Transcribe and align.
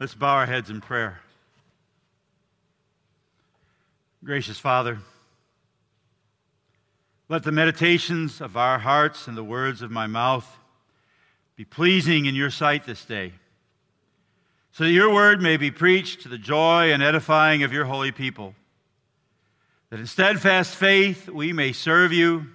Let's 0.00 0.14
bow 0.14 0.36
our 0.36 0.46
heads 0.46 0.70
in 0.70 0.80
prayer. 0.80 1.20
Gracious 4.24 4.58
Father, 4.58 4.98
let 7.28 7.42
the 7.42 7.52
meditations 7.52 8.40
of 8.40 8.56
our 8.56 8.78
hearts 8.78 9.26
and 9.26 9.36
the 9.36 9.44
words 9.44 9.82
of 9.82 9.90
my 9.90 10.06
mouth 10.06 10.48
be 11.56 11.64
pleasing 11.64 12.26
in 12.26 12.36
your 12.36 12.50
sight 12.50 12.86
this 12.86 13.04
day, 13.04 13.32
so 14.70 14.84
that 14.84 14.90
your 14.90 15.12
word 15.12 15.42
may 15.42 15.56
be 15.56 15.72
preached 15.72 16.22
to 16.22 16.28
the 16.28 16.38
joy 16.38 16.92
and 16.92 17.02
edifying 17.02 17.64
of 17.64 17.72
your 17.72 17.84
holy 17.84 18.12
people, 18.12 18.54
that 19.90 19.98
in 19.98 20.06
steadfast 20.06 20.76
faith 20.76 21.28
we 21.28 21.52
may 21.52 21.72
serve 21.72 22.12
you, 22.12 22.46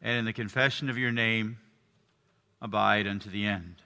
and 0.00 0.18
in 0.18 0.24
the 0.24 0.32
confession 0.32 0.90
of 0.90 0.98
your 0.98 1.12
name 1.12 1.58
abide 2.60 3.06
unto 3.06 3.30
the 3.30 3.46
end. 3.46 3.76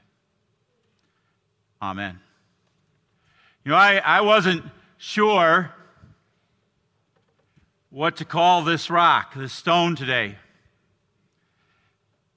Amen. 1.83 2.19
You 3.67 3.73
know, 3.73 3.79
I, 3.79 3.97
I 3.97 4.21
wasn't 4.21 4.63
sure 4.97 5.73
what 7.91 8.19
to 8.19 8.25
call 8.25 8.63
this 8.63 8.91
rock, 8.91 9.35
this 9.35 9.53
stone 9.53 9.97
today. 9.97 10.37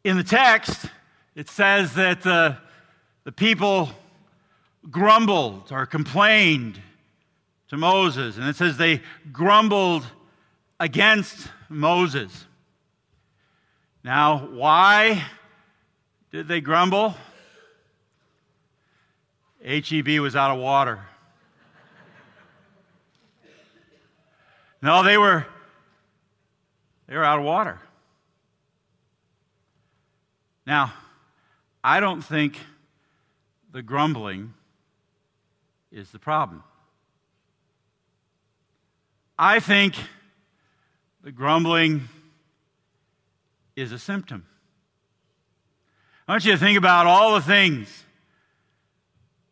In 0.04 0.18
the 0.18 0.24
text, 0.24 0.88
it 1.36 1.48
says 1.48 1.94
that 1.94 2.24
the, 2.24 2.58
the 3.26 3.32
people 3.32 3.92
grumbled 4.90 5.72
or 5.72 5.86
complained 5.86 6.82
to 7.68 7.78
Moses, 7.78 8.38
and 8.38 8.48
it 8.48 8.56
says 8.56 8.78
they 8.78 9.00
grumbled 9.32 10.08
against 10.80 11.48
Moses. 11.70 12.48
Now, 14.04 14.48
why 14.48 15.24
did 16.32 16.48
they 16.48 16.60
grumble? 16.60 17.14
HEB 19.64 20.08
was 20.22 20.36
out 20.36 20.50
of 20.50 20.58
water. 20.58 21.02
No, 24.82 25.04
they 25.04 25.18
were 25.18 25.46
they 27.08 27.16
were 27.16 27.24
out 27.24 27.40
of 27.40 27.46
water. 27.46 27.80
Now, 30.66 30.94
I 31.84 32.00
don't 32.00 32.22
think 32.22 32.60
the 33.72 33.82
grumbling 33.82 34.54
is 35.92 36.12
the 36.12 36.20
problem. 36.20 36.64
I 39.38 39.60
think 39.60 39.96
the 41.24 41.32
grumbling 41.32 42.08
is 43.76 43.92
a 43.92 43.98
symptom. 43.98 44.46
I 46.28 46.34
want 46.34 46.46
you 46.46 46.52
to 46.52 46.58
think 46.60 46.78
about 46.78 47.08
all 47.08 47.34
the 47.34 47.42
things 47.42 48.04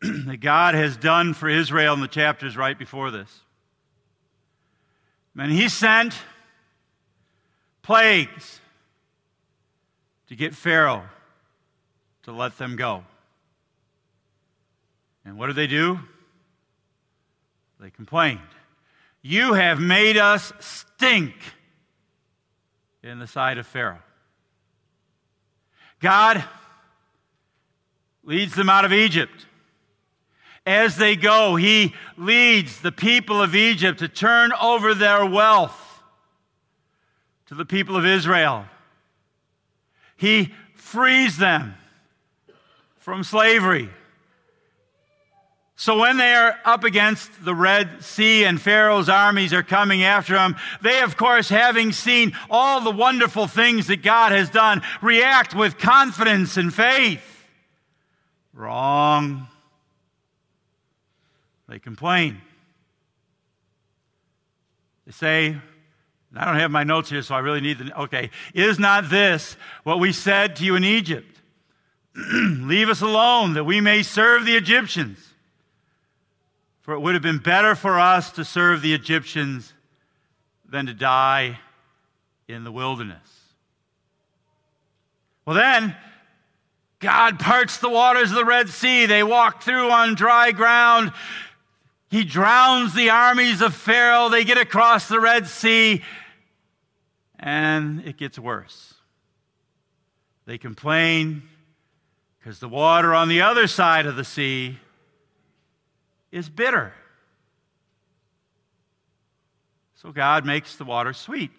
that 0.00 0.40
God 0.40 0.74
has 0.74 0.96
done 0.96 1.34
for 1.34 1.48
Israel 1.48 1.94
in 1.94 2.00
the 2.00 2.06
chapters 2.06 2.56
right 2.56 2.78
before 2.78 3.10
this. 3.10 3.40
And 5.38 5.52
he 5.52 5.68
sent 5.68 6.14
plagues 7.82 8.60
to 10.28 10.36
get 10.36 10.54
Pharaoh 10.54 11.04
to 12.24 12.32
let 12.32 12.58
them 12.58 12.76
go. 12.76 13.04
And 15.24 15.38
what 15.38 15.46
did 15.46 15.56
they 15.56 15.66
do? 15.66 16.00
They 17.80 17.90
complained. 17.90 18.40
You 19.22 19.54
have 19.54 19.80
made 19.80 20.16
us 20.16 20.52
stink 20.58 21.34
in 23.02 23.18
the 23.18 23.26
sight 23.26 23.58
of 23.58 23.66
Pharaoh. 23.66 24.02
God 26.00 26.44
leads 28.24 28.54
them 28.54 28.68
out 28.68 28.84
of 28.84 28.92
Egypt. 28.92 29.46
As 30.68 30.96
they 30.96 31.16
go, 31.16 31.56
he 31.56 31.94
leads 32.18 32.82
the 32.82 32.92
people 32.92 33.40
of 33.40 33.54
Egypt 33.54 34.00
to 34.00 34.08
turn 34.08 34.52
over 34.52 34.92
their 34.92 35.24
wealth 35.24 36.02
to 37.46 37.54
the 37.54 37.64
people 37.64 37.96
of 37.96 38.04
Israel. 38.04 38.66
He 40.18 40.52
frees 40.74 41.38
them 41.38 41.74
from 42.98 43.24
slavery. 43.24 43.88
So 45.74 45.98
when 45.98 46.18
they 46.18 46.34
are 46.34 46.58
up 46.66 46.84
against 46.84 47.42
the 47.42 47.54
Red 47.54 48.04
Sea 48.04 48.44
and 48.44 48.60
Pharaoh's 48.60 49.08
armies 49.08 49.54
are 49.54 49.62
coming 49.62 50.02
after 50.02 50.34
them, 50.34 50.54
they, 50.82 51.00
of 51.00 51.16
course, 51.16 51.48
having 51.48 51.92
seen 51.92 52.36
all 52.50 52.82
the 52.82 52.90
wonderful 52.90 53.46
things 53.46 53.86
that 53.86 54.02
God 54.02 54.32
has 54.32 54.50
done, 54.50 54.82
react 55.00 55.54
with 55.54 55.78
confidence 55.78 56.58
and 56.58 56.74
faith. 56.74 57.46
Wrong. 58.52 59.48
They 61.68 61.78
complain. 61.78 62.40
They 65.06 65.12
say, 65.12 65.56
I 66.36 66.44
don't 66.44 66.56
have 66.56 66.70
my 66.70 66.84
notes 66.84 67.10
here, 67.10 67.22
so 67.22 67.34
I 67.34 67.38
really 67.38 67.60
need 67.60 67.78
the. 67.78 68.00
Okay. 68.02 68.30
Is 68.54 68.78
not 68.78 69.10
this 69.10 69.56
what 69.84 70.00
we 70.00 70.12
said 70.12 70.56
to 70.56 70.64
you 70.64 70.76
in 70.76 70.84
Egypt? 70.84 71.40
Leave 72.14 72.88
us 72.88 73.00
alone 73.00 73.54
that 73.54 73.64
we 73.64 73.80
may 73.80 74.02
serve 74.02 74.44
the 74.44 74.56
Egyptians. 74.56 75.24
For 76.82 76.94
it 76.94 77.00
would 77.00 77.14
have 77.14 77.22
been 77.22 77.38
better 77.38 77.74
for 77.74 77.98
us 78.00 78.32
to 78.32 78.44
serve 78.44 78.80
the 78.80 78.94
Egyptians 78.94 79.74
than 80.68 80.86
to 80.86 80.94
die 80.94 81.58
in 82.48 82.64
the 82.64 82.72
wilderness. 82.72 83.28
Well, 85.44 85.56
then, 85.56 85.94
God 86.98 87.38
parts 87.38 87.78
the 87.78 87.88
waters 87.88 88.30
of 88.30 88.36
the 88.36 88.44
Red 88.44 88.68
Sea. 88.68 89.06
They 89.06 89.22
walk 89.22 89.62
through 89.62 89.90
on 89.90 90.14
dry 90.14 90.52
ground. 90.52 91.12
He 92.10 92.24
drowns 92.24 92.94
the 92.94 93.10
armies 93.10 93.60
of 93.60 93.74
Pharaoh. 93.74 94.28
They 94.28 94.44
get 94.44 94.58
across 94.58 95.08
the 95.08 95.20
Red 95.20 95.46
Sea, 95.46 96.02
and 97.38 98.00
it 98.06 98.16
gets 98.16 98.38
worse. 98.38 98.94
They 100.46 100.56
complain 100.56 101.42
because 102.38 102.60
the 102.60 102.68
water 102.68 103.14
on 103.14 103.28
the 103.28 103.42
other 103.42 103.66
side 103.66 104.06
of 104.06 104.16
the 104.16 104.24
sea 104.24 104.78
is 106.32 106.48
bitter. 106.48 106.94
So 109.96 110.12
God 110.12 110.46
makes 110.46 110.76
the 110.76 110.84
water 110.84 111.12
sweet. 111.12 111.50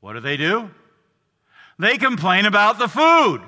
What 0.00 0.14
do 0.14 0.20
they 0.20 0.36
do? 0.36 0.70
They 1.78 1.96
complain 1.96 2.44
about 2.44 2.78
the 2.78 2.88
food. 2.88 3.40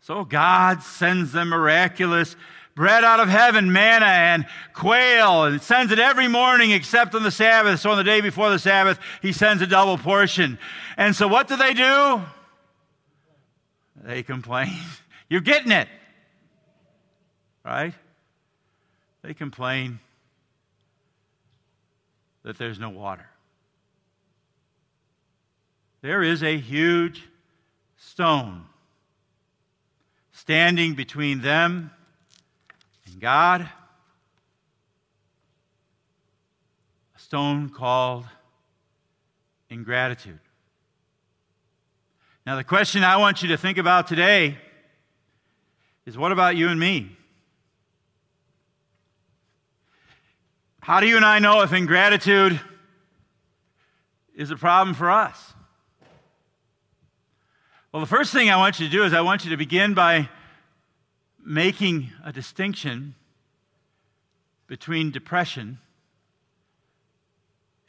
So 0.00 0.24
God 0.24 0.82
sends 0.82 1.32
them 1.32 1.48
miraculous 1.48 2.34
bread 2.74 3.04
out 3.04 3.20
of 3.20 3.28
heaven, 3.28 3.72
manna 3.72 4.06
and 4.06 4.46
quail, 4.72 5.44
and 5.44 5.62
sends 5.62 5.92
it 5.92 5.98
every 5.98 6.28
morning 6.28 6.70
except 6.70 7.14
on 7.14 7.22
the 7.22 7.30
Sabbath. 7.30 7.80
So 7.80 7.90
on 7.90 7.96
the 7.96 8.04
day 8.04 8.20
before 8.20 8.50
the 8.50 8.58
Sabbath, 8.58 8.98
he 9.22 9.32
sends 9.32 9.62
a 9.62 9.66
double 9.66 9.98
portion. 9.98 10.58
And 10.96 11.14
so 11.14 11.28
what 11.28 11.48
do 11.48 11.56
they 11.56 11.74
do? 11.74 12.22
They 14.02 14.22
complain. 14.22 14.72
You're 15.28 15.40
getting 15.40 15.72
it. 15.72 15.88
Right? 17.64 17.94
They 19.22 19.32
complain 19.32 20.00
that 22.42 22.58
there's 22.58 22.78
no 22.78 22.90
water. 22.90 23.26
There 26.02 26.22
is 26.22 26.42
a 26.42 26.58
huge 26.58 27.22
stone 27.96 28.66
standing 30.32 30.94
between 30.94 31.40
them 31.40 31.90
God. 33.14 33.68
A 37.16 37.18
stone 37.18 37.68
called 37.68 38.24
ingratitude. 39.70 40.40
Now, 42.46 42.56
the 42.56 42.64
question 42.64 43.02
I 43.02 43.16
want 43.16 43.42
you 43.42 43.48
to 43.48 43.56
think 43.56 43.78
about 43.78 44.06
today 44.06 44.58
is 46.06 46.18
what 46.18 46.32
about 46.32 46.56
you 46.56 46.68
and 46.68 46.78
me? 46.78 47.16
How 50.80 51.00
do 51.00 51.06
you 51.06 51.16
and 51.16 51.24
I 51.24 51.38
know 51.38 51.62
if 51.62 51.72
ingratitude 51.72 52.60
is 54.34 54.50
a 54.50 54.56
problem 54.56 54.94
for 54.94 55.10
us? 55.10 55.54
Well, 57.90 58.00
the 58.00 58.06
first 58.06 58.32
thing 58.32 58.50
I 58.50 58.56
want 58.56 58.80
you 58.80 58.86
to 58.86 58.92
do 58.92 59.04
is 59.04 59.14
I 59.14 59.22
want 59.22 59.44
you 59.44 59.50
to 59.52 59.56
begin 59.56 59.94
by 59.94 60.28
making 61.44 62.10
a 62.24 62.32
distinction 62.32 63.14
between 64.66 65.10
depression 65.10 65.78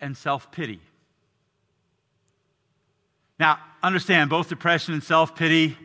and 0.02 0.16
self 0.16 0.52
pity. 0.52 0.82
Now, 3.40 3.60
understand 3.82 4.30
both 4.30 4.50
depression 4.50 4.94
and 4.94 5.04
self 5.04 5.36
pity 5.36 5.78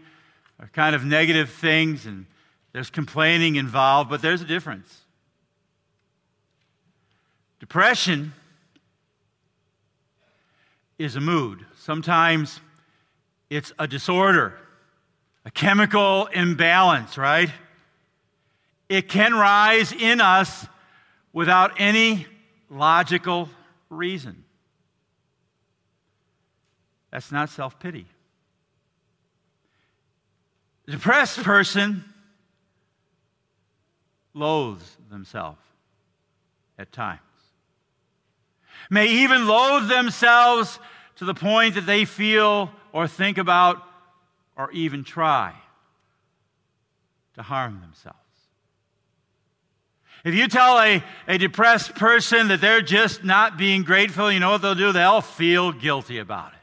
are 0.58 0.68
kind 0.68 0.94
of 0.94 1.04
negative 1.04 1.50
things, 1.50 2.06
and 2.06 2.26
there's 2.72 2.90
complaining 2.90 3.56
involved, 3.56 4.10
but 4.10 4.22
there's 4.22 4.42
a 4.42 4.46
difference. 4.46 5.04
Depression 7.60 8.32
is 10.98 11.16
a 11.16 11.20
mood. 11.20 11.64
Sometimes 11.78 12.60
it's 13.48 13.72
a 13.78 13.88
disorder, 13.88 14.58
a 15.50 15.52
chemical 15.52 16.26
imbalance, 16.26 17.18
right? 17.18 17.50
it 18.90 19.08
can 19.08 19.32
rise 19.32 19.92
in 19.92 20.20
us 20.20 20.66
without 21.32 21.74
any 21.78 22.26
logical 22.68 23.48
reason. 23.88 24.44
That's 27.12 27.30
not 27.30 27.50
self 27.50 27.78
pity. 27.78 28.04
The 30.86 30.92
depressed 30.92 31.42
person 31.44 32.04
loathes 34.34 34.96
themselves 35.08 35.60
at 36.76 36.90
times, 36.90 37.20
may 38.90 39.06
even 39.06 39.46
loathe 39.46 39.88
themselves 39.88 40.80
to 41.16 41.24
the 41.24 41.34
point 41.34 41.76
that 41.76 41.86
they 41.86 42.04
feel 42.04 42.72
or 42.92 43.06
think 43.06 43.38
about 43.38 43.84
or 44.60 44.70
even 44.72 45.04
try 45.04 45.54
to 47.34 47.42
harm 47.42 47.80
themselves. 47.80 48.18
If 50.22 50.34
you 50.34 50.48
tell 50.48 50.78
a, 50.78 51.02
a 51.26 51.38
depressed 51.38 51.94
person 51.94 52.48
that 52.48 52.60
they're 52.60 52.82
just 52.82 53.24
not 53.24 53.56
being 53.56 53.84
grateful, 53.84 54.30
you 54.30 54.38
know 54.38 54.50
what 54.50 54.60
they'll 54.60 54.74
do? 54.74 54.92
They'll 54.92 55.22
feel 55.22 55.72
guilty 55.72 56.18
about 56.18 56.52
it. 56.52 56.58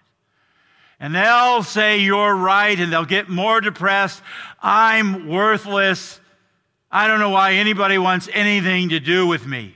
And 1.00 1.16
they'll 1.16 1.64
say, 1.64 1.98
You're 1.98 2.36
right, 2.36 2.80
and 2.80 2.94
they'll 2.94 3.04
get 3.04 3.30
more 3.30 3.62
depressed. 3.62 4.22
I'm 4.62 5.28
worthless. 5.28 6.20
I 6.92 7.08
don't 7.08 7.20
know 7.20 7.32
why 7.32 7.54
anybody 7.54 7.98
wants 7.98 8.30
anything 8.32 8.90
to 8.90 9.00
do 9.00 9.26
with 9.26 9.48
me. 9.48 9.76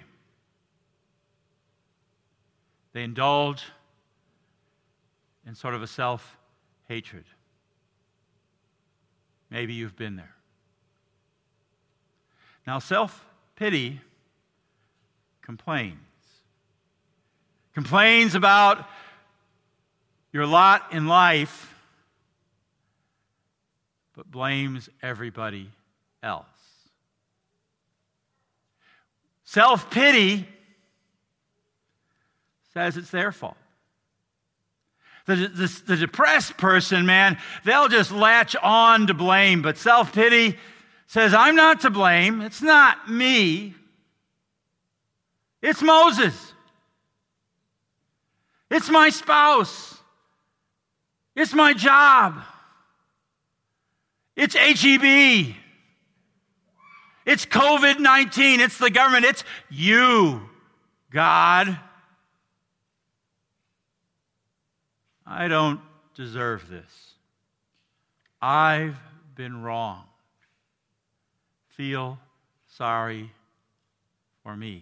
They 2.93 3.03
indulge 3.03 3.63
in 5.47 5.55
sort 5.55 5.73
of 5.73 5.81
a 5.81 5.87
self 5.87 6.37
hatred. 6.87 7.23
Maybe 9.51 9.73
you've 9.73 9.97
been 9.97 10.15
there. 10.15 10.33
Now, 12.65 12.79
self 12.79 13.25
pity 13.55 13.99
complains. 15.41 15.97
Complains 17.73 18.33
about 18.33 18.87
your 20.31 20.45
lot 20.45 20.93
in 20.93 21.07
life, 21.07 21.75
but 24.15 24.31
blames 24.31 24.89
everybody 25.01 25.69
else. 26.23 26.45
Self 29.43 29.89
pity 29.89 30.47
says 32.73 32.95
it's 32.95 33.11
their 33.11 33.33
fault. 33.33 33.57
The, 35.27 35.35
the, 35.35 35.81
the, 35.85 35.97
depressed 35.97 36.57
person, 36.57 37.05
man, 37.05 37.37
they'll 37.63 37.87
just 37.87 38.11
latch 38.11 38.55
on 38.55 39.07
to 39.07 39.13
blame, 39.13 39.61
but 39.61 39.77
self 39.77 40.13
pity 40.13 40.57
says, 41.05 41.33
I'm 41.33 41.55
not 41.55 41.81
to 41.81 41.89
blame. 41.89 42.41
It's 42.41 42.61
not 42.61 43.09
me. 43.09 43.75
It's 45.61 45.81
Moses. 45.81 46.53
It's 48.69 48.89
my 48.89 49.09
spouse. 49.09 49.99
It's 51.35 51.53
my 51.53 51.73
job. 51.73 52.41
It's 54.35 54.55
HEB. 54.55 55.55
It's 57.25 57.45
COVID 57.45 57.99
19. 57.99 58.59
It's 58.59 58.77
the 58.77 58.89
government. 58.89 59.25
It's 59.25 59.43
you, 59.69 60.41
God. 61.11 61.77
I 65.33 65.47
don't 65.47 65.79
deserve 66.13 66.67
this. 66.69 67.13
I've 68.41 68.97
been 69.33 69.63
wrong. 69.63 70.03
Feel 71.69 72.19
sorry 72.67 73.31
for 74.43 74.57
me. 74.57 74.79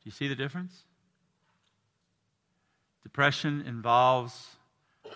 Do 0.00 0.02
you 0.06 0.10
see 0.10 0.26
the 0.26 0.34
difference? 0.34 0.82
Depression 3.04 3.62
involves 3.64 4.56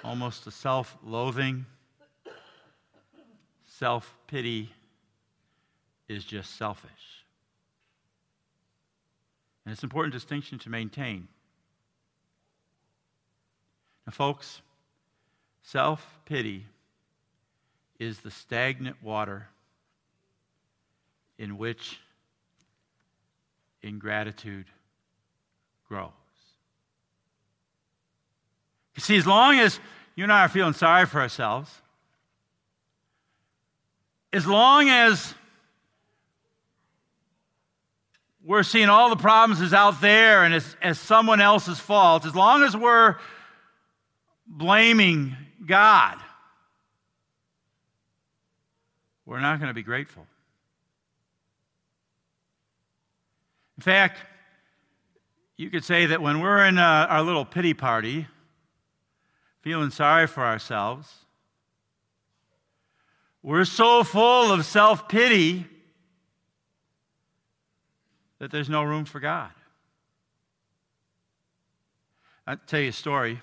almost 0.05 0.47
a 0.47 0.53
self 0.53 0.97
loathing. 1.03 1.67
Self 3.67 4.15
pity 4.29 4.73
is 6.09 6.25
just 6.25 6.57
selfish. 6.57 7.25
And 9.65 9.73
it's 9.73 9.83
an 9.83 9.89
important 9.89 10.13
distinction 10.13 10.61
to 10.61 10.71
maintain. 10.71 11.27
Now, 14.11 14.15
folks, 14.15 14.61
self 15.63 16.05
pity 16.25 16.67
is 18.01 18.19
the 18.19 18.31
stagnant 18.33 19.01
water 19.05 19.47
in 21.39 21.57
which 21.57 22.01
ingratitude 23.83 24.67
grows. 25.89 26.11
You 28.97 29.01
see, 29.01 29.17
as 29.17 29.29
long 29.29 29.61
as 29.61 29.79
you 30.17 30.25
and 30.25 30.33
I 30.33 30.45
are 30.45 30.49
feeling 30.49 30.73
sorry 30.73 31.07
for 31.07 31.21
ourselves, 31.21 31.71
as 34.33 34.45
long 34.45 34.89
as 34.89 35.37
we're 38.45 38.65
seeing 38.65 38.89
all 38.89 39.09
the 39.09 39.15
problems 39.15 39.61
is 39.61 39.73
out 39.73 40.01
there 40.01 40.43
and 40.43 40.53
as, 40.53 40.77
as 40.83 40.99
someone 40.99 41.41
else's 41.41 41.79
fault, 41.79 42.27
as 42.27 42.35
long 42.35 42.65
as 42.65 42.77
we're 42.77 43.15
blaming 44.51 45.37
God, 45.65 46.19
we're 49.25 49.41
not 49.41 49.61
going 49.61 49.69
to 49.69 49.75
be 49.75 49.85
grateful. 49.85 50.27
In 53.79 53.83
fact, 53.83 54.19
you 55.57 55.71
could 55.71 55.85
say 55.85 56.07
that 56.07 56.21
when 56.21 56.41
we're 56.41 56.67
in 56.67 56.79
uh, 56.79 57.07
our 57.09 57.23
little 57.23 57.45
pity 57.45 57.73
party, 57.73 58.27
feeling 59.63 59.91
sorry 59.91 60.27
for 60.27 60.45
ourselves, 60.45 61.09
we're 63.43 63.65
so 63.65 64.03
full 64.03 64.53
of 64.53 64.67
self 64.67 65.09
pity 65.09 65.65
that 68.39 68.51
there's 68.51 68.69
no 68.69 68.83
room 68.83 69.05
for 69.05 69.21
God. 69.21 69.51
I'll 72.47 72.57
tell 72.67 72.81
you 72.81 72.89
a 72.89 72.93
story 72.93 73.41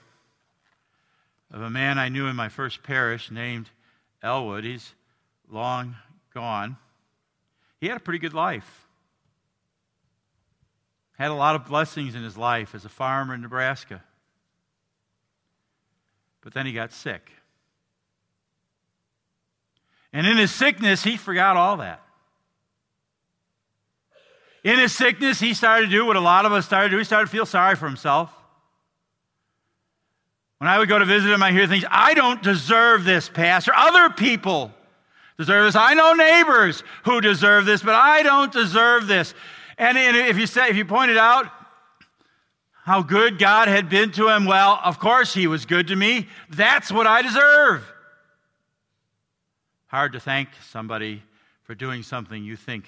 of 1.52 1.62
a 1.62 1.70
man 1.70 1.98
I 1.98 2.10
knew 2.10 2.28
in 2.28 2.36
my 2.36 2.50
first 2.50 2.84
parish 2.84 3.32
named 3.32 3.70
Elwood. 4.22 4.64
He's 4.64 4.94
long 5.50 5.96
gone. 6.34 6.78
He 7.80 7.88
had 7.88 7.98
a 7.98 8.02
pretty 8.02 8.20
good 8.20 8.34
life. 8.34 8.88
Had 11.18 11.32
a 11.32 11.36
lot 11.36 11.56
of 11.56 11.66
blessings 11.66 12.16
in 12.16 12.24
his 12.24 12.38
life 12.38 12.76
as 12.76 12.86
a 12.86 12.90
farmer 12.90 13.34
in 13.34 13.42
Nebraska. 13.42 14.04
But 16.42 16.54
then 16.54 16.66
he 16.66 16.74
got 16.74 16.92
sick. 16.92 17.32
And 20.14 20.28
in 20.28 20.38
his 20.38 20.52
sickness, 20.52 21.04
he 21.04 21.18
forgot 21.18 21.58
all 21.58 21.78
that. 21.78 22.02
In 24.64 24.80
his 24.80 24.94
sickness, 24.94 25.40
he 25.40 25.54
started 25.54 25.86
to 25.86 25.92
do 25.92 26.06
what 26.06 26.16
a 26.16 26.22
lot 26.22 26.46
of 26.46 26.52
us 26.52 26.66
started 26.66 26.90
to 26.90 26.96
do. 26.96 26.98
He 26.98 27.04
started 27.04 27.28
to 27.28 27.32
feel 27.32 27.46
sorry 27.46 27.76
for 27.76 27.88
himself. 27.88 28.34
When 30.58 30.68
I 30.68 30.80
would 30.80 30.90
go 30.90 30.98
to 30.98 31.06
visit 31.06 31.32
him, 31.32 31.44
I 31.44 31.52
hear 31.52 31.68
things, 31.68 31.86
I 31.90 32.14
don't 32.14 32.42
deserve 32.42 33.04
this, 33.04 33.30
Pastor. 33.30 33.74
Other 33.76 34.10
people 34.10 34.72
deserve 35.38 35.66
this. 35.66 35.76
I 35.76 35.94
know 35.94 36.14
neighbors 36.14 36.84
who 37.04 37.22
deserve 37.22 37.66
this, 37.66 37.84
but 37.84 37.94
I 37.94 38.24
don't 38.24 38.52
deserve 38.52 39.08
this. 39.08 39.36
And 39.78 39.98
if 39.98 40.38
you 40.38 40.48
say, 40.48 40.70
if 40.70 40.76
you 40.76 40.86
pointed 40.86 41.18
out 41.18 41.52
how 42.84 43.04
good 43.04 43.38
God 43.38 43.68
had 43.68 43.90
been 43.90 44.12
to 44.14 44.30
him, 44.30 44.46
well, 44.46 44.80
of 44.84 44.98
course 44.98 45.34
he 45.34 45.46
was 45.46 45.66
good 45.66 45.88
to 45.88 45.96
me. 45.96 46.28
That's 46.50 46.92
what 46.92 47.06
I 47.06 47.22
deserve. 47.22 47.84
Hard 49.88 50.14
to 50.14 50.20
thank 50.20 50.50
somebody 50.70 51.22
for 51.64 51.76
doing 51.76 52.02
something 52.02 52.44
you 52.44 52.56
think 52.56 52.86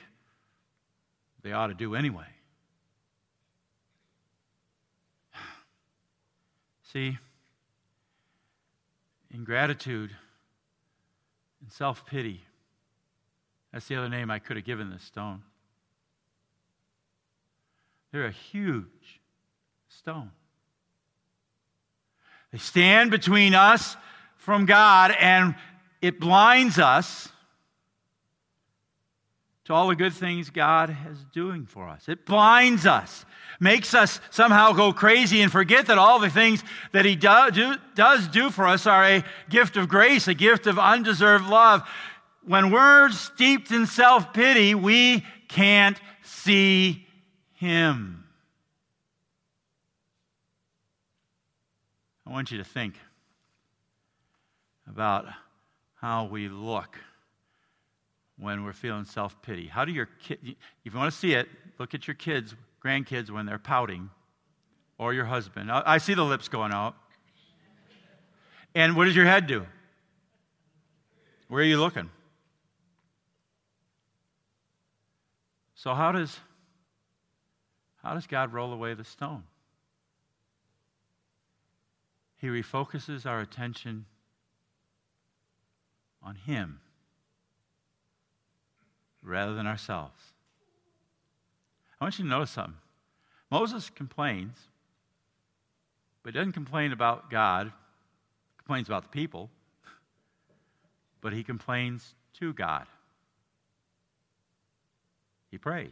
they 1.43 1.51
ought 1.51 1.67
to 1.67 1.73
do 1.75 1.93
anyway. 1.95 2.25
See, 6.91 7.17
ingratitude 9.31 10.11
and 11.61 11.71
self 11.71 12.05
pity, 12.05 12.43
that's 13.71 13.87
the 13.87 13.95
other 13.95 14.09
name 14.09 14.31
I 14.31 14.39
could 14.39 14.57
have 14.57 14.65
given 14.65 14.89
this 14.89 15.03
stone. 15.03 15.43
They're 18.11 18.25
a 18.25 18.31
huge 18.31 19.21
stone. 19.87 20.31
They 22.51 22.57
stand 22.57 23.11
between 23.11 23.53
us 23.53 23.95
from 24.37 24.65
God, 24.65 25.15
and 25.19 25.53
it 26.01 26.19
blinds 26.19 26.79
us 26.79 27.29
to 29.69 29.75
all 29.75 29.87
the 29.87 29.95
good 29.95 30.13
things 30.13 30.49
God 30.49 30.97
is 31.11 31.23
doing 31.31 31.67
for 31.67 31.87
us. 31.87 32.09
It 32.09 32.25
blinds 32.25 32.87
us, 32.87 33.23
makes 33.59 33.93
us 33.93 34.19
somehow 34.31 34.73
go 34.73 34.91
crazy 34.91 35.41
and 35.41 35.51
forget 35.51 35.85
that 35.85 35.99
all 35.99 36.17
the 36.17 36.31
things 36.31 36.63
that 36.91 37.05
He 37.05 37.15
do, 37.15 37.51
do, 37.53 37.75
does 37.93 38.27
do 38.29 38.49
for 38.49 38.65
us 38.65 38.87
are 38.87 39.05
a 39.05 39.23
gift 39.47 39.77
of 39.77 39.87
grace, 39.87 40.27
a 40.27 40.33
gift 40.33 40.65
of 40.65 40.79
undeserved 40.79 41.45
love. 41.47 41.87
when 42.43 42.71
we're 42.71 43.11
steeped 43.11 43.69
in 43.69 43.85
self 43.85 44.33
pity, 44.33 44.73
we 44.73 45.23
can't 45.47 46.01
see 46.23 47.05
Him. 47.53 48.23
I 52.25 52.31
want 52.31 52.49
you 52.49 52.57
to 52.57 52.63
think 52.63 52.95
about 54.87 55.27
how 56.01 56.25
we 56.25 56.49
look 56.49 56.97
when 58.39 58.63
we're 58.63 58.73
feeling 58.73 59.05
self 59.05 59.41
pity. 59.41 59.67
How 59.67 59.85
do 59.85 59.91
your 59.91 60.07
kids, 60.21 60.41
if 60.85 60.93
you 60.93 60.97
want 60.97 61.11
to 61.11 61.17
see 61.17 61.33
it, 61.33 61.47
look 61.77 61.93
at 61.93 62.07
your 62.07 62.15
kids, 62.15 62.55
grandkids, 62.83 63.29
when 63.29 63.45
they're 63.45 63.59
pouting, 63.59 64.09
or 64.97 65.13
your 65.13 65.25
husband. 65.25 65.71
I 65.71 65.97
see 65.97 66.13
the 66.13 66.23
lips 66.23 66.47
going 66.47 66.71
out. 66.71 66.95
And 68.75 68.95
what 68.95 69.05
does 69.05 69.15
your 69.15 69.25
head 69.25 69.47
do? 69.47 69.65
Where 71.47 71.61
are 71.61 71.65
you 71.65 71.79
looking? 71.79 72.09
So 75.75 75.93
how 75.93 76.11
does 76.11 76.37
how 78.03 78.13
does 78.13 78.27
God 78.27 78.53
roll 78.53 78.71
away 78.71 78.93
the 78.93 79.03
stone? 79.03 79.43
He 82.37 82.47
refocuses 82.47 83.25
our 83.25 83.41
attention 83.41 84.05
on 86.23 86.35
him 86.35 86.79
rather 89.23 89.53
than 89.53 89.67
ourselves. 89.67 90.19
I 91.99 92.05
want 92.05 92.17
you 92.17 92.25
to 92.25 92.29
notice 92.29 92.51
something. 92.51 92.75
Moses 93.51 93.89
complains, 93.89 94.57
but 96.23 96.33
doesn't 96.33 96.53
complain 96.53 96.91
about 96.91 97.29
God, 97.29 97.71
complains 98.57 98.87
about 98.87 99.03
the 99.03 99.09
people, 99.09 99.49
but 101.21 101.33
he 101.33 101.43
complains 101.43 102.13
to 102.39 102.53
God. 102.53 102.85
He 105.51 105.57
prays. 105.57 105.91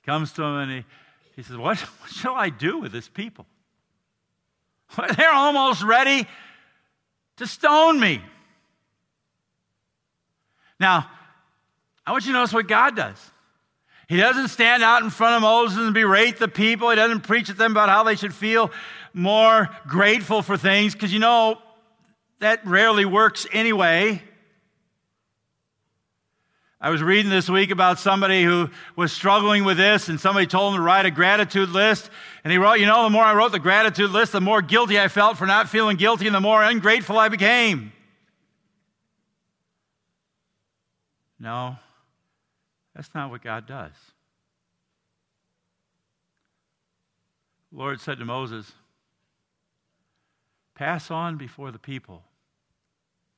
He 0.00 0.06
comes 0.06 0.32
to 0.32 0.42
him 0.42 0.56
and 0.56 0.70
he, 0.72 0.84
he 1.36 1.42
says, 1.42 1.56
what, 1.56 1.78
what 2.00 2.10
shall 2.10 2.34
I 2.34 2.50
do 2.50 2.78
with 2.78 2.92
this 2.92 3.08
people? 3.08 3.46
They're 5.16 5.32
almost 5.32 5.82
ready 5.82 6.26
to 7.36 7.46
stone 7.46 7.98
me. 7.98 8.22
Now, 10.78 11.08
I 12.06 12.12
want 12.12 12.24
you 12.24 12.32
to 12.32 12.38
notice 12.38 12.52
what 12.52 12.68
God 12.68 12.94
does. 12.94 13.18
He 14.08 14.16
doesn't 14.16 14.48
stand 14.48 14.84
out 14.84 15.02
in 15.02 15.10
front 15.10 15.34
of 15.34 15.42
Moses 15.42 15.78
and 15.78 15.92
berate 15.92 16.38
the 16.38 16.46
people. 16.46 16.90
He 16.90 16.96
doesn't 16.96 17.22
preach 17.22 17.50
at 17.50 17.58
them 17.58 17.72
about 17.72 17.88
how 17.88 18.04
they 18.04 18.14
should 18.14 18.34
feel 18.34 18.70
more 19.12 19.68
grateful 19.88 20.42
for 20.42 20.56
things, 20.56 20.92
because 20.92 21.12
you 21.12 21.18
know 21.18 21.58
that 22.38 22.64
rarely 22.66 23.04
works 23.04 23.46
anyway. 23.50 24.22
I 26.78 26.90
was 26.90 27.02
reading 27.02 27.30
this 27.30 27.48
week 27.48 27.70
about 27.70 27.98
somebody 27.98 28.44
who 28.44 28.68
was 28.94 29.10
struggling 29.10 29.64
with 29.64 29.78
this, 29.78 30.08
and 30.08 30.20
somebody 30.20 30.46
told 30.46 30.74
him 30.74 30.78
to 30.78 30.82
write 30.82 31.06
a 31.06 31.10
gratitude 31.10 31.70
list. 31.70 32.10
And 32.44 32.52
he 32.52 32.58
wrote, 32.58 32.74
You 32.74 32.86
know, 32.86 33.02
the 33.02 33.10
more 33.10 33.24
I 33.24 33.34
wrote 33.34 33.50
the 33.50 33.58
gratitude 33.58 34.10
list, 34.10 34.32
the 34.32 34.40
more 34.40 34.62
guilty 34.62 35.00
I 35.00 35.08
felt 35.08 35.38
for 35.38 35.46
not 35.46 35.68
feeling 35.68 35.96
guilty, 35.96 36.26
and 36.26 36.34
the 36.34 36.40
more 36.40 36.62
ungrateful 36.62 37.18
I 37.18 37.28
became. 37.28 37.92
No, 41.40 41.76
that's 42.96 43.14
not 43.14 43.30
what 43.30 43.42
God 43.42 43.66
does. 43.66 43.92
The 47.70 47.78
Lord 47.78 48.00
said 48.00 48.18
to 48.18 48.24
Moses, 48.24 48.72
Pass 50.74 51.10
on 51.10 51.36
before 51.36 51.70
the 51.70 51.78
people. 51.78 52.22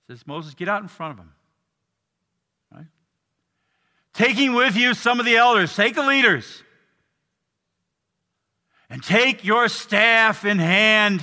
He 0.07 0.15
says, 0.15 0.27
Moses, 0.27 0.55
get 0.55 0.69
out 0.69 0.83
in 0.83 0.88
front 0.88 1.12
of 1.12 1.17
them. 1.19 1.33
Right? 2.73 2.87
Taking 4.15 4.55
with 4.55 4.77
you 4.77 4.95
some 4.95 5.19
of 5.19 5.27
the 5.27 5.37
elders, 5.37 5.75
take 5.75 5.95
the 5.95 6.07
leaders, 6.07 6.62
and 8.88 9.03
take 9.03 9.45
your 9.45 9.69
staff 9.69 10.45
in 10.45 10.59
hand 10.59 11.21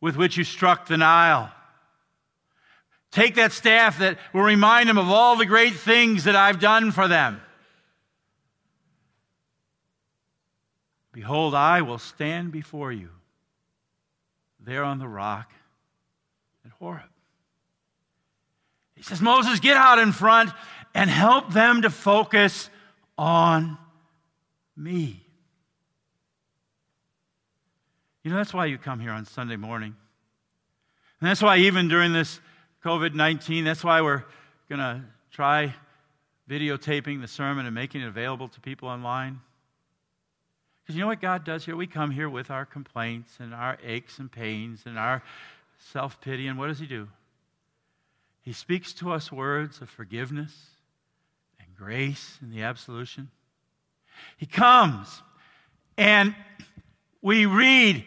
with 0.00 0.16
which 0.16 0.36
you 0.36 0.44
struck 0.44 0.86
the 0.86 0.96
Nile. 0.96 1.52
Take 3.10 3.36
that 3.36 3.52
staff 3.52 3.98
that 4.00 4.18
will 4.32 4.42
remind 4.42 4.88
them 4.88 4.98
of 4.98 5.08
all 5.08 5.36
the 5.36 5.46
great 5.46 5.74
things 5.74 6.24
that 6.24 6.36
I've 6.36 6.60
done 6.60 6.92
for 6.92 7.08
them. 7.08 7.40
Behold, 11.12 11.54
I 11.54 11.82
will 11.82 11.98
stand 11.98 12.52
before 12.52 12.92
you 12.92 13.08
there 14.60 14.84
on 14.84 14.98
the 14.98 15.08
rock 15.08 15.50
at 16.64 16.70
Horeb. 16.72 17.08
He 18.94 19.02
says, 19.02 19.20
Moses, 19.20 19.58
get 19.60 19.76
out 19.76 19.98
in 19.98 20.12
front 20.12 20.50
and 20.94 21.08
help 21.08 21.52
them 21.52 21.82
to 21.82 21.90
focus 21.90 22.68
on 23.16 23.78
me. 24.76 25.24
You 28.22 28.30
know, 28.30 28.36
that's 28.36 28.52
why 28.52 28.66
you 28.66 28.76
come 28.76 29.00
here 29.00 29.12
on 29.12 29.24
Sunday 29.24 29.56
morning. 29.56 29.96
And 31.20 31.28
that's 31.28 31.40
why, 31.40 31.58
even 31.58 31.88
during 31.88 32.12
this 32.12 32.40
COVID 32.84 33.14
19. 33.14 33.64
That's 33.64 33.82
why 33.82 34.02
we're 34.02 34.24
going 34.68 34.80
to 34.80 35.02
try 35.30 35.74
videotaping 36.48 37.20
the 37.20 37.28
sermon 37.28 37.66
and 37.66 37.74
making 37.74 38.02
it 38.02 38.06
available 38.06 38.48
to 38.48 38.60
people 38.60 38.88
online. 38.88 39.40
Because 40.82 40.96
you 40.96 41.02
know 41.02 41.08
what 41.08 41.20
God 41.20 41.44
does 41.44 41.64
here? 41.64 41.76
We 41.76 41.86
come 41.86 42.10
here 42.10 42.28
with 42.28 42.50
our 42.50 42.64
complaints 42.64 43.32
and 43.40 43.52
our 43.52 43.76
aches 43.84 44.18
and 44.18 44.30
pains 44.30 44.82
and 44.86 44.98
our 44.98 45.22
self 45.92 46.20
pity, 46.20 46.46
and 46.46 46.58
what 46.58 46.68
does 46.68 46.78
He 46.78 46.86
do? 46.86 47.08
He 48.42 48.52
speaks 48.52 48.92
to 48.94 49.12
us 49.12 49.30
words 49.30 49.82
of 49.82 49.90
forgiveness 49.90 50.54
and 51.60 51.68
grace 51.76 52.38
and 52.40 52.52
the 52.52 52.62
absolution. 52.62 53.30
He 54.38 54.46
comes 54.46 55.22
and 55.98 56.34
we 57.20 57.44
read 57.44 58.04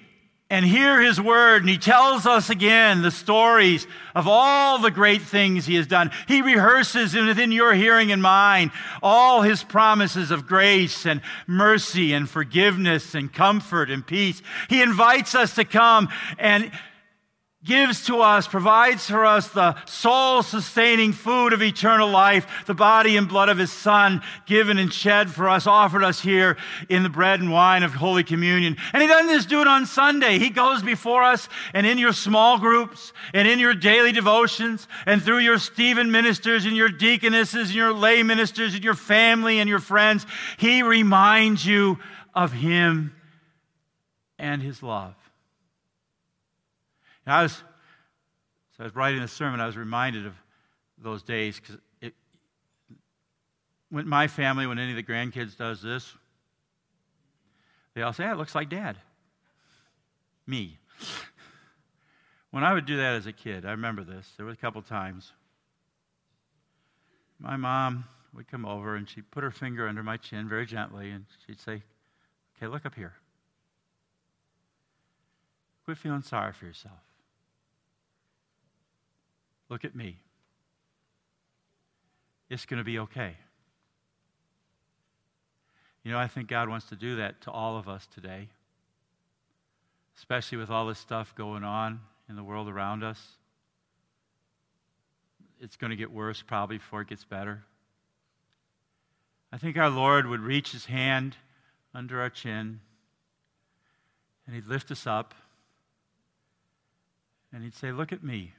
and 0.51 0.65
hear 0.65 1.01
his 1.01 1.19
word. 1.19 1.63
And 1.63 1.69
he 1.69 1.77
tells 1.77 2.27
us 2.27 2.51
again 2.51 3.01
the 3.01 3.09
stories 3.09 3.87
of 4.13 4.27
all 4.27 4.77
the 4.77 4.91
great 4.91 5.21
things 5.21 5.65
he 5.65 5.75
has 5.75 5.87
done. 5.87 6.11
He 6.27 6.41
rehearses 6.41 7.15
within 7.15 7.53
your 7.53 7.73
hearing 7.73 8.11
and 8.11 8.21
mine 8.21 8.71
all 9.01 9.41
his 9.41 9.63
promises 9.63 10.29
of 10.29 10.45
grace 10.45 11.05
and 11.05 11.21
mercy 11.47 12.13
and 12.13 12.29
forgiveness 12.29 13.15
and 13.15 13.33
comfort 13.33 13.89
and 13.89 14.05
peace. 14.05 14.41
He 14.69 14.81
invites 14.81 15.33
us 15.33 15.55
to 15.55 15.63
come 15.63 16.09
and 16.37 16.69
gives 17.63 18.07
to 18.07 18.17
us, 18.17 18.47
provides 18.47 19.05
for 19.07 19.23
us 19.23 19.49
the 19.49 19.75
soul 19.85 20.41
sustaining 20.41 21.13
food 21.13 21.53
of 21.53 21.61
eternal 21.61 22.09
life, 22.09 22.65
the 22.65 22.73
body 22.73 23.17
and 23.17 23.29
blood 23.29 23.49
of 23.49 23.57
his 23.57 23.71
son, 23.71 24.21
given 24.47 24.79
and 24.79 24.91
shed 24.91 25.29
for 25.29 25.47
us, 25.47 25.67
offered 25.67 26.03
us 26.03 26.19
here 26.19 26.57
in 26.89 27.03
the 27.03 27.09
bread 27.09 27.39
and 27.39 27.51
wine 27.51 27.83
of 27.83 27.93
Holy 27.93 28.23
Communion. 28.23 28.77
And 28.93 29.01
he 29.01 29.07
doesn't 29.07 29.33
just 29.35 29.49
do 29.49 29.61
it 29.61 29.67
on 29.67 29.85
Sunday. 29.85 30.39
He 30.39 30.49
goes 30.49 30.81
before 30.81 31.21
us 31.23 31.47
and 31.73 31.85
in 31.85 31.99
your 31.99 32.13
small 32.13 32.57
groups 32.57 33.13
and 33.33 33.47
in 33.47 33.59
your 33.59 33.75
daily 33.75 34.11
devotions 34.11 34.87
and 35.05 35.21
through 35.21 35.39
your 35.39 35.59
Stephen 35.59 36.11
ministers 36.11 36.65
and 36.65 36.75
your 36.75 36.89
deaconesses 36.89 37.67
and 37.67 37.75
your 37.75 37.93
lay 37.93 38.23
ministers 38.23 38.73
and 38.73 38.83
your 38.83 38.95
family 38.95 39.59
and 39.59 39.69
your 39.69 39.79
friends. 39.79 40.25
He 40.57 40.81
reminds 40.81 41.63
you 41.63 41.99
of 42.33 42.51
him 42.51 43.13
and 44.39 44.63
his 44.63 44.81
love. 44.81 45.13
And 47.25 47.35
I 47.35 47.43
was, 47.43 47.53
so 47.53 47.63
I 48.79 48.83
was 48.83 48.95
writing 48.95 49.21
the 49.21 49.27
sermon, 49.27 49.59
I 49.59 49.65
was 49.65 49.77
reminded 49.77 50.25
of 50.25 50.33
those 50.97 51.23
days 51.23 51.59
because 51.59 51.77
when 53.89 54.07
my 54.07 54.27
family, 54.27 54.65
when 54.65 54.79
any 54.79 54.91
of 54.91 54.95
the 54.95 55.03
grandkids 55.03 55.57
does 55.57 55.81
this, 55.81 56.15
they 57.93 58.01
all 58.01 58.13
say, 58.13 58.23
"Yeah, 58.23 58.31
it 58.31 58.37
looks 58.37 58.55
like 58.55 58.69
dad." 58.69 58.97
Me. 60.47 60.79
When 62.51 62.65
I 62.65 62.73
would 62.73 62.85
do 62.85 62.97
that 62.97 63.15
as 63.15 63.27
a 63.27 63.31
kid, 63.31 63.65
I 63.65 63.71
remember 63.71 64.03
this. 64.03 64.33
There 64.35 64.45
were 64.45 64.51
a 64.51 64.57
couple 64.57 64.81
times. 64.81 65.31
My 67.39 67.55
mom 67.55 68.03
would 68.33 68.47
come 68.47 68.65
over 68.65 68.95
and 68.95 69.09
she'd 69.09 69.31
put 69.31 69.43
her 69.43 69.51
finger 69.51 69.87
under 69.87 70.03
my 70.03 70.17
chin 70.17 70.49
very 70.49 70.65
gently 70.65 71.11
and 71.11 71.25
she'd 71.47 71.59
say, 71.59 71.81
Okay, 72.57 72.67
look 72.67 72.85
up 72.85 72.93
here. 72.93 73.13
Quit 75.85 75.97
feeling 75.97 76.21
sorry 76.21 76.53
for 76.53 76.65
yourself. 76.65 76.99
Look 79.71 79.85
at 79.85 79.95
me. 79.95 80.17
It's 82.49 82.65
going 82.65 82.79
to 82.79 82.83
be 82.83 82.99
okay. 82.99 83.37
You 86.03 86.11
know, 86.11 86.17
I 86.17 86.27
think 86.27 86.49
God 86.49 86.67
wants 86.67 86.89
to 86.89 86.97
do 86.97 87.15
that 87.15 87.39
to 87.43 87.51
all 87.51 87.77
of 87.77 87.87
us 87.87 88.05
today, 88.13 88.49
especially 90.17 90.57
with 90.57 90.69
all 90.69 90.87
this 90.87 90.99
stuff 90.99 91.33
going 91.35 91.63
on 91.63 92.01
in 92.27 92.35
the 92.35 92.43
world 92.43 92.67
around 92.67 93.01
us. 93.01 93.17
It's 95.61 95.77
going 95.77 95.91
to 95.91 95.95
get 95.95 96.11
worse 96.11 96.41
probably 96.41 96.77
before 96.77 97.01
it 97.01 97.07
gets 97.07 97.23
better. 97.23 97.63
I 99.53 99.57
think 99.57 99.77
our 99.77 99.89
Lord 99.89 100.27
would 100.27 100.41
reach 100.41 100.73
his 100.73 100.85
hand 100.85 101.37
under 101.93 102.19
our 102.19 102.29
chin 102.29 102.81
and 104.45 104.53
he'd 104.53 104.67
lift 104.67 104.91
us 104.91 105.07
up 105.07 105.33
and 107.53 107.63
he'd 107.63 107.75
say, 107.75 107.93
Look 107.93 108.11
at 108.11 108.21
me. 108.21 108.51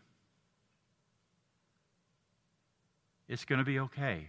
It's 3.32 3.46
going 3.46 3.60
to 3.60 3.64
be 3.64 3.78
okay. 3.78 4.28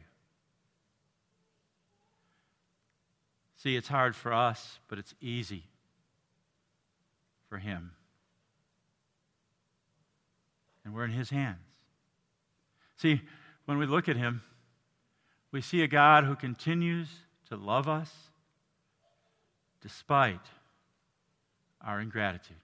See, 3.57 3.75
it's 3.75 3.89
hard 3.89 4.15
for 4.15 4.31
us, 4.31 4.79
but 4.87 4.97
it's 4.97 5.13
easy 5.19 5.63
for 7.49 7.57
Him. 7.57 7.91
And 10.85 10.93
we're 10.93 11.03
in 11.03 11.11
His 11.11 11.29
hands. 11.29 11.57
See, 12.95 13.21
when 13.65 13.77
we 13.77 13.85
look 13.85 14.07
at 14.07 14.15
Him, 14.15 14.41
we 15.51 15.59
see 15.59 15.81
a 15.81 15.87
God 15.87 16.23
who 16.23 16.37
continues 16.37 17.09
to 17.49 17.57
love 17.57 17.89
us 17.89 18.09
despite 19.81 20.39
our 21.81 21.99
ingratitude. 21.99 22.55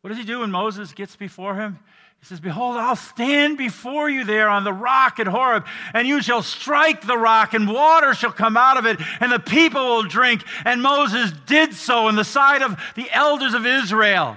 What 0.00 0.08
does 0.08 0.18
he 0.18 0.24
do 0.24 0.40
when 0.40 0.50
Moses 0.50 0.92
gets 0.92 1.16
before 1.16 1.54
him? 1.56 1.78
He 2.20 2.26
says, 2.26 2.40
Behold, 2.40 2.76
I'll 2.76 2.96
stand 2.96 3.56
before 3.56 4.10
you 4.10 4.24
there 4.24 4.48
on 4.48 4.62
the 4.62 4.72
rock 4.72 5.18
at 5.18 5.26
Horeb, 5.26 5.64
and 5.94 6.06
you 6.06 6.20
shall 6.20 6.42
strike 6.42 7.06
the 7.06 7.16
rock, 7.16 7.54
and 7.54 7.66
water 7.66 8.12
shall 8.12 8.32
come 8.32 8.58
out 8.58 8.76
of 8.76 8.84
it, 8.84 8.98
and 9.20 9.32
the 9.32 9.38
people 9.38 9.82
will 9.82 10.02
drink. 10.02 10.44
And 10.66 10.82
Moses 10.82 11.32
did 11.46 11.72
so 11.74 12.08
in 12.08 12.16
the 12.16 12.24
sight 12.24 12.62
of 12.62 12.78
the 12.94 13.10
elders 13.10 13.54
of 13.54 13.64
Israel. 13.64 14.36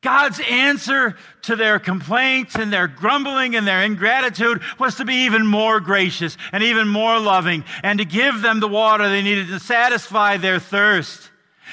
God's 0.00 0.40
answer 0.48 1.16
to 1.42 1.56
their 1.56 1.78
complaints 1.78 2.54
and 2.54 2.72
their 2.72 2.86
grumbling 2.86 3.56
and 3.56 3.66
their 3.66 3.82
ingratitude 3.82 4.62
was 4.78 4.94
to 4.96 5.04
be 5.04 5.24
even 5.24 5.44
more 5.44 5.80
gracious 5.80 6.36
and 6.52 6.62
even 6.62 6.86
more 6.86 7.18
loving 7.18 7.64
and 7.82 7.98
to 7.98 8.04
give 8.04 8.40
them 8.40 8.60
the 8.60 8.68
water 8.68 9.08
they 9.08 9.22
needed 9.22 9.48
to 9.48 9.58
satisfy 9.58 10.36
their 10.36 10.60
thirst. 10.60 11.30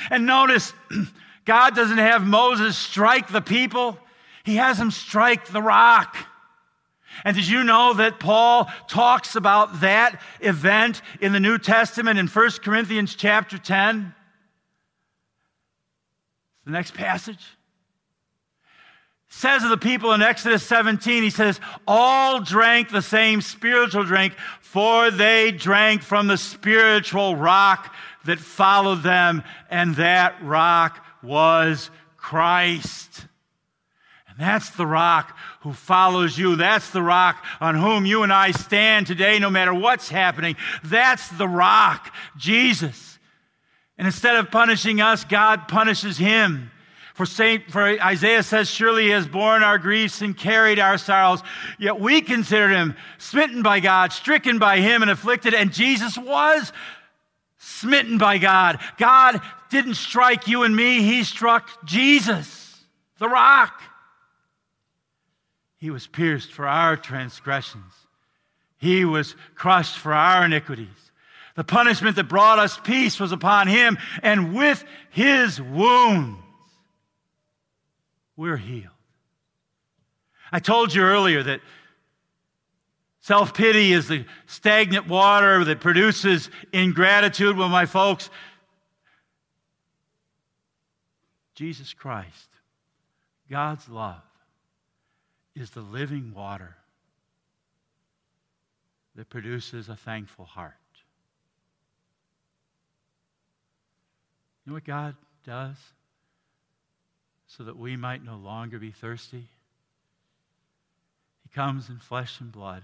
And 0.09 0.25
notice, 0.25 0.73
God 1.45 1.75
doesn't 1.75 1.99
have 1.99 2.25
Moses 2.25 2.75
strike 2.75 3.27
the 3.27 3.41
people, 3.41 3.99
he 4.45 4.55
has 4.55 4.79
him 4.79 4.91
strike 4.91 5.47
the 5.47 5.61
rock. 5.61 6.15
And 7.23 7.35
did 7.35 7.47
you 7.47 7.63
know 7.63 7.93
that 7.93 8.19
Paul 8.19 8.69
talks 8.87 9.35
about 9.35 9.81
that 9.81 10.21
event 10.41 11.01
in 11.21 11.31
the 11.33 11.39
New 11.39 11.57
Testament 11.57 12.19
in 12.19 12.27
1 12.27 12.51
Corinthians 12.63 13.15
chapter 13.15 13.57
10? 13.57 14.13
The 16.65 16.71
next 16.71 16.93
passage 16.93 17.45
says 19.35 19.63
of 19.63 19.69
the 19.69 19.77
people 19.77 20.13
in 20.13 20.21
Exodus 20.21 20.63
17, 20.63 21.21
he 21.21 21.29
says, 21.29 21.59
All 21.87 22.39
drank 22.39 22.89
the 22.89 23.01
same 23.01 23.41
spiritual 23.41 24.03
drink, 24.03 24.33
for 24.61 25.11
they 25.11 25.51
drank 25.51 26.03
from 26.03 26.27
the 26.27 26.37
spiritual 26.37 27.35
rock 27.35 27.93
that 28.23 28.39
followed 28.39 29.03
them, 29.03 29.43
and 29.69 29.95
that 29.95 30.41
rock 30.41 31.05
was 31.21 31.89
Christ. 32.15 33.25
That's 34.37 34.69
the 34.71 34.85
rock 34.85 35.37
who 35.61 35.71
follows 35.71 36.37
you. 36.37 36.55
That's 36.55 36.89
the 36.89 37.01
rock 37.01 37.43
on 37.61 37.75
whom 37.75 38.05
you 38.05 38.23
and 38.23 38.33
I 38.33 38.51
stand 38.51 39.07
today, 39.07 39.39
no 39.39 39.49
matter 39.49 39.73
what's 39.73 40.09
happening. 40.09 40.57
That's 40.83 41.27
the 41.29 41.47
rock, 41.47 42.13
Jesus. 42.37 43.17
And 43.97 44.05
instead 44.05 44.35
of 44.35 44.51
punishing 44.51 44.99
us, 44.99 45.23
God 45.23 45.67
punishes 45.67 46.17
him. 46.17 46.71
For, 47.13 47.25
Saint, 47.25 47.71
for 47.71 47.81
Isaiah 47.81 48.43
says, 48.43 48.69
Surely 48.69 49.03
he 49.03 49.09
has 49.11 49.25
borne 49.25 49.63
our 49.63 49.77
griefs 49.77 50.21
and 50.21 50.37
carried 50.37 50.79
our 50.79 50.97
sorrows. 50.97 51.41
Yet 51.79 51.97
we 51.97 52.21
considered 52.21 52.71
him 52.71 52.93
smitten 53.17 53.63
by 53.63 53.79
God, 53.79 54.11
stricken 54.11 54.59
by 54.59 54.81
him, 54.81 55.01
and 55.01 55.09
afflicted. 55.09 55.53
And 55.53 55.71
Jesus 55.71 56.17
was 56.17 56.73
smitten 57.57 58.17
by 58.17 58.37
God. 58.37 58.79
God 58.97 59.39
didn't 59.69 59.95
strike 59.95 60.49
you 60.49 60.63
and 60.63 60.75
me, 60.75 61.01
he 61.03 61.23
struck 61.23 61.85
Jesus, 61.85 62.83
the 63.17 63.29
rock. 63.29 63.81
He 65.85 65.91
was 65.91 66.07
pierced 66.07 66.51
for 66.51 66.67
our 66.67 66.97
transgressions, 66.97 67.93
he 68.79 69.05
was 69.05 69.35
crushed 69.53 69.99
for 69.99 70.13
our 70.13 70.45
iniquities. 70.45 70.87
The 71.53 71.63
punishment 71.63 72.15
that 72.15 72.23
brought 72.23 72.57
us 72.57 72.79
peace 72.83 73.19
was 73.19 73.31
upon 73.31 73.67
him, 73.67 73.99
and 74.23 74.55
with 74.55 74.83
his 75.11 75.61
wounds, 75.61 76.39
we're 78.35 78.57
healed. 78.57 78.87
I 80.51 80.57
told 80.57 80.91
you 80.91 81.03
earlier 81.03 81.43
that 81.43 81.61
self 83.21 83.53
pity 83.53 83.93
is 83.93 84.07
the 84.07 84.25
stagnant 84.47 85.07
water 85.07 85.65
that 85.65 85.81
produces 85.81 86.49
ingratitude. 86.73 87.57
Well, 87.57 87.69
my 87.69 87.85
folks, 87.85 88.31
Jesus 91.53 91.93
Christ, 91.93 92.49
God's 93.51 93.87
love, 93.87 94.23
is 95.55 95.69
the 95.71 95.81
living 95.81 96.33
water 96.35 96.75
that 99.15 99.29
produces 99.29 99.87
a 99.87 99.95
thankful 99.95 100.45
heart. 100.45 100.73
You 104.65 104.71
know 104.71 104.73
what 104.73 104.83
God 104.83 105.15
does? 105.45 105.77
so 107.47 107.63
that 107.63 107.77
we 107.77 107.95
might 107.95 108.23
no 108.23 108.35
longer 108.35 108.79
be 108.79 108.91
thirsty. 108.91 109.47
He 111.43 111.49
comes 111.53 111.89
in 111.89 111.99
flesh 111.99 112.39
and 112.41 112.51
blood. 112.51 112.83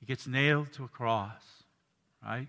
He 0.00 0.06
gets 0.06 0.26
nailed 0.26 0.72
to 0.74 0.84
a 0.84 0.88
cross, 0.88 1.42
right? 2.24 2.46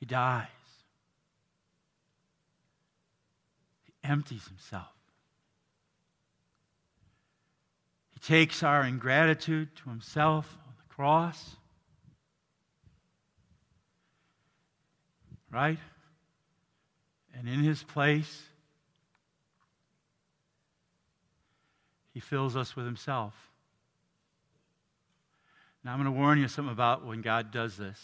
He 0.00 0.06
dies. 0.06 0.46
He 3.84 3.91
empties 4.04 4.46
himself. 4.46 4.92
He 8.10 8.20
takes 8.20 8.62
our 8.62 8.84
ingratitude 8.84 9.74
to 9.76 9.90
himself 9.90 10.56
on 10.66 10.74
the 10.76 10.94
cross. 10.94 11.56
right? 15.52 15.78
And 17.38 17.48
in 17.48 17.62
his 17.62 17.82
place, 17.82 18.42
he 22.12 22.20
fills 22.20 22.56
us 22.56 22.74
with 22.74 22.86
himself. 22.86 23.34
Now, 25.84 25.92
I'm 25.92 26.02
going 26.02 26.12
to 26.12 26.18
warn 26.18 26.38
you 26.38 26.48
something 26.48 26.72
about 26.72 27.04
when 27.04 27.22
God 27.22 27.50
does 27.52 27.76
this. 27.76 27.98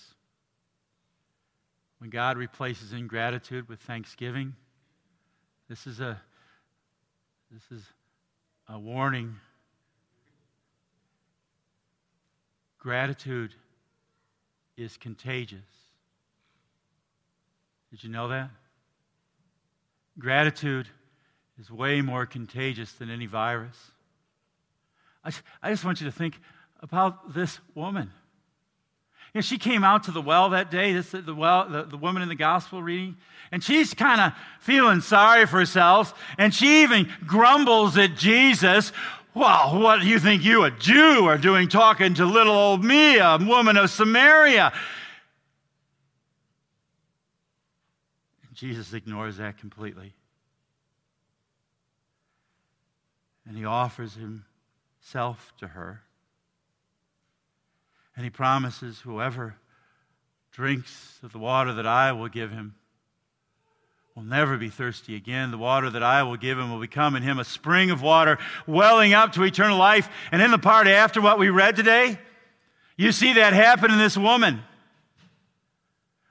When 1.99 2.11
God 2.11 2.37
replaces 2.37 2.93
ingratitude 2.93 3.69
with 3.69 3.81
thanksgiving, 3.81 4.55
this 5.69 5.87
is 5.87 6.01
a 6.01 6.21
this 7.51 7.79
is 7.79 7.85
a 8.69 8.79
warning. 8.79 9.37
Gratitude 12.79 13.55
is 14.77 14.97
contagious. 14.97 15.59
Did 17.91 18.05
you 18.05 18.11
know 18.11 18.29
that? 18.29 18.51
Gratitude 20.19 20.89
is 21.59 21.71
way 21.71 22.01
more 22.01 22.27
contagious 22.27 22.93
than 22.93 23.11
any 23.11 23.27
virus. 23.27 23.77
I, 25.25 25.33
I 25.63 25.71
just 25.71 25.85
want 25.85 26.01
you 26.01 26.07
to 26.07 26.13
think 26.13 26.39
about 26.81 27.35
this 27.35 27.59
woman. 27.75 28.11
Know, 29.35 29.41
she 29.41 29.59
came 29.59 29.85
out 29.85 30.05
to 30.05 30.11
the 30.11 30.23
well 30.23 30.51
that 30.51 30.71
day, 30.71 30.93
this, 30.93 31.11
the, 31.11 31.35
well, 31.35 31.69
the, 31.69 31.85
the 31.85 31.97
woman 31.97 32.23
in 32.23 32.29
the 32.29 32.35
gospel 32.35 32.83
reading, 32.83 33.17
and 33.53 33.63
she's 33.63 33.95
kind 33.95 34.21
of 34.21 34.33
feeling 34.61 35.01
sorry 35.01 35.47
for 35.47 35.59
herself, 35.59 36.19
and 36.39 36.53
she 36.53 36.83
even 36.83 37.09
grumbles 37.27 37.97
at 37.97 38.17
Jesus. 38.17 38.93
Well, 39.35 39.81
what 39.81 40.01
do 40.01 40.09
you 40.09 40.19
think 40.19 40.45
you, 40.45 40.65
a 40.65 40.71
Jew, 40.71 41.27
are 41.27 41.39
doing 41.39 41.69
talking 41.69 42.15
to 42.15 42.25
little 42.25 42.55
old 42.55 42.85
me, 42.85 43.19
a 43.19 43.39
woman 43.39 43.77
of 43.77 43.91
Samaria? 43.91 44.73
Jesus 48.55 48.93
ignores 48.93 49.37
that 49.37 49.59
completely. 49.59 50.13
And 53.47 53.57
he 53.57 53.65
offers 53.65 54.15
himself 54.15 55.53
to 55.61 55.69
her. 55.69 56.03
And 58.19 58.25
he 58.25 58.31
promises 58.31 58.99
whoever 58.99 59.55
drinks 60.51 61.21
of 61.23 61.31
the 61.31 61.39
water 61.39 61.75
that 61.75 61.87
I 61.87 62.11
will 62.11 62.27
give 62.27 62.51
him 62.51 62.75
will 64.17 64.25
never 64.25 64.59
be 64.59 64.71
thirsty 64.71 65.15
again. 65.15 65.53
The 65.53 65.57
water 65.57 65.89
that 65.89 66.03
I 66.03 66.25
will 66.25 66.37
give 66.37 66.59
him 66.59 66.73
will 66.73 66.81
become 66.81 67.15
in 67.15 67.23
him 67.23 67.39
a 67.39 67.45
spring 67.45 67.93
of 67.93 68.03
water 68.03 68.39
welling 68.67 69.15
up 69.15 69.35
to 69.35 69.45
eternal 69.45 69.79
life. 69.79 70.09
And 70.33 70.43
in 70.43 70.51
the 70.51 70.59
part 70.59 70.89
after 70.89 71.21
what 71.21 71.39
we 71.39 71.49
read 71.49 71.77
today, 71.77 72.19
you 72.97 73.13
see 73.13 73.35
that 73.35 73.53
happen 73.53 73.93
in 73.93 73.99
this 73.99 74.17
woman. 74.17 74.65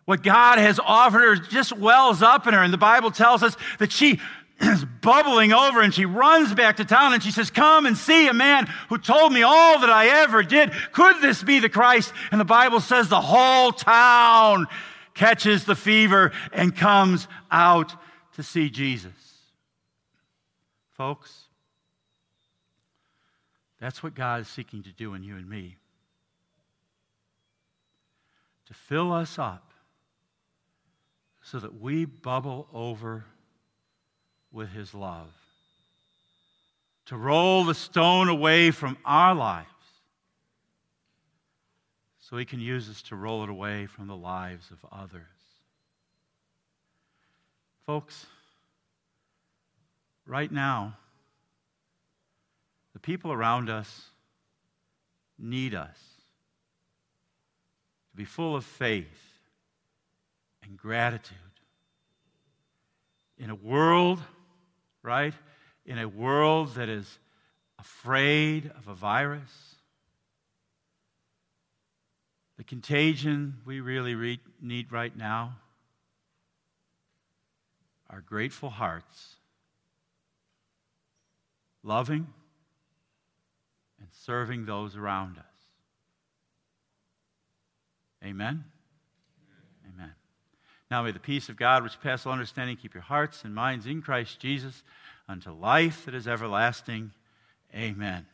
What 0.04 0.24
God 0.24 0.60
has 0.60 0.82
offered 0.84 1.22
her 1.22 1.36
just 1.38 1.72
wells 1.72 2.22
up 2.22 2.48
in 2.48 2.54
her. 2.54 2.62
And 2.64 2.74
the 2.74 2.78
Bible 2.78 3.12
tells 3.12 3.44
us 3.44 3.56
that 3.80 3.94
she 3.94 4.20
is 4.60 4.86
bubbling 5.02 5.54
over 5.54 5.82
and 5.82 5.94
she 5.94 6.06
runs 6.06 6.54
back 6.54 6.78
to 6.78 6.86
town 6.86 7.14
and 7.14 7.22
she 7.22 7.32
says, 7.32 7.50
Come 7.50 7.86
and 7.86 7.98
see 7.98 8.28
a 8.28 8.34
man 8.34 8.68
who 8.90 8.98
told 8.98 9.32
me 9.32 9.44
all 9.44 9.80
that 9.80 9.90
I 9.90 10.08
ever 10.24 10.44
did. 10.44 10.72
Could 10.92 11.22
this 11.22 11.44
be 11.44 11.60
the 11.60 11.70
Christ? 11.70 12.12
And 12.32 12.40
the 12.40 12.46
Bible 12.46 12.80
says 12.80 13.10
the 13.10 13.22
whole 13.22 13.72
town 13.72 14.68
catches 15.14 15.66
the 15.66 15.76
fever 15.76 16.32
and 16.52 16.76
comes 16.76 17.28
out 17.52 17.94
to 18.34 18.44
see 18.44 18.70
Jesus. 18.70 19.12
Folks, 20.92 21.44
that's 23.80 24.02
what 24.02 24.16
God 24.16 24.42
is 24.42 24.48
seeking 24.48 24.84
to 24.84 24.92
do 24.92 25.14
in 25.14 25.24
you 25.24 25.36
and 25.36 25.48
me. 25.48 25.78
To 28.66 28.74
fill 28.74 29.14
us 29.14 29.40
up 29.40 29.72
so 31.42 31.60
that 31.60 31.80
we 31.80 32.06
bubble 32.06 32.68
over 32.74 33.26
with 34.52 34.70
His 34.70 34.94
love. 34.94 35.30
To 37.08 37.18
roll 37.18 37.64
the 37.64 37.74
stone 37.74 38.28
away 38.28 38.72
from 38.72 38.98
our 39.06 39.34
lives 39.34 39.68
so 42.20 42.38
He 42.38 42.46
can 42.46 42.60
use 42.60 42.90
us 42.90 43.02
to 43.04 43.16
roll 43.16 43.44
it 43.44 43.50
away 43.50 43.86
from 43.86 44.08
the 44.08 44.16
lives 44.16 44.70
of 44.72 44.78
others. 44.92 45.24
Folks, 47.86 48.26
right 50.26 50.52
now, 50.52 50.98
the 52.94 53.00
people 53.00 53.32
around 53.32 53.70
us 53.70 54.08
need 55.40 55.74
us 55.74 55.98
to 58.12 58.18
be 58.18 58.26
full 58.26 58.56
of 58.56 58.66
faith 58.66 59.06
and 60.64 60.76
gratitude. 60.78 61.38
In 63.38 63.50
a 63.50 63.56
world, 63.56 64.20
right? 65.04 65.34
In 65.86 66.00
a 66.00 66.08
world 66.08 66.76
that 66.76 66.90
is 66.90 67.20
afraid 67.80 68.72
of 68.78 68.88
a 68.88 68.94
virus, 68.94 69.76
the 72.58 72.64
contagion 72.64 73.58
we 73.66 73.80
really 73.80 74.16
re- 74.16 74.40
need 74.62 74.92
right 74.92 75.16
now 75.16 75.56
are 78.10 78.22
grateful 78.22 78.70
hearts, 78.70 79.36
loving 81.84 82.28
and 84.00 84.08
serving 84.12 84.66
those 84.66 84.96
around 84.96 85.38
us. 85.38 85.44
Amen. 88.24 88.48
Amen. 88.48 88.64
Now 90.90 91.04
may 91.04 91.12
the 91.12 91.20
peace 91.20 91.50
of 91.50 91.58
God, 91.58 91.84
which 91.84 92.00
passes 92.00 92.26
all 92.26 92.34
understanding, 92.34 92.78
keep 92.78 92.94
your 92.94 93.04
hearts 93.04 93.44
and 93.44 93.54
minds 93.54 93.86
in 93.86 94.02
Christ 94.02 94.40
Jesus 94.40 94.84
unto 95.28 95.52
life 95.52 96.06
that 96.06 96.16
is 96.16 96.28
everlasting. 96.28 97.12
Amen. 97.76 98.26